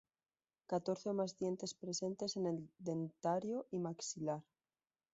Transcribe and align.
Catorce 0.65 1.09
o 1.11 1.17
más 1.19 1.35
dientes 1.39 1.75
presentes 1.83 2.35
en 2.35 2.45
el 2.51 2.57
dentario 2.89 3.67
y 3.69 3.77
maxilar. 3.77 4.43